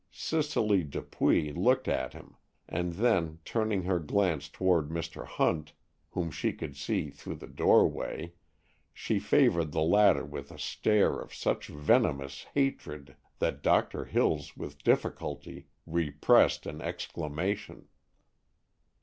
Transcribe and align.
Cicely 0.09 0.83
Dupuy 0.83 1.53
looked 1.53 1.87
at 1.87 2.13
him, 2.13 2.35
and 2.67 2.93
then 2.93 3.37
turning 3.45 3.83
her 3.83 3.99
glance 3.99 4.49
toward 4.49 4.89
Mr. 4.89 5.27
Hunt, 5.27 5.73
whom 6.09 6.31
she 6.31 6.53
could 6.53 6.75
see 6.75 7.11
through 7.11 7.35
the 7.35 7.45
doorway, 7.45 8.33
she 8.95 9.19
favored 9.19 9.73
the 9.73 9.83
latter 9.83 10.25
with 10.25 10.49
a 10.51 10.57
stare 10.57 11.19
of 11.19 11.35
such 11.35 11.67
venomous 11.67 12.45
hatred 12.55 13.15
that 13.37 13.61
Doctor 13.61 14.05
Hills 14.05 14.57
with 14.57 14.81
difficulty 14.83 15.67
repressed 15.85 16.65
an 16.65 16.81
exclamation. 16.81 17.87